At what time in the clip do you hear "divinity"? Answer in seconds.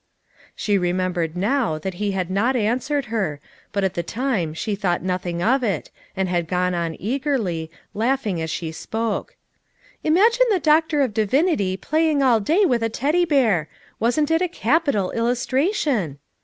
11.13-11.77